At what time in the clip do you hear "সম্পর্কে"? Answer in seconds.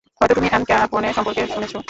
1.17-1.41